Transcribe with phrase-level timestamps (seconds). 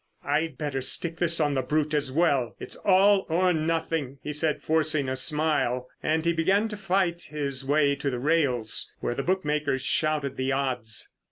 [0.25, 4.63] "I'd better stick this on the brute as well, it's all or nothing," he said,
[4.63, 5.89] forcing a smile.
[6.01, 10.53] And he began to fight his way to the rails where the bookmakers shouted the
[10.53, 11.07] odds.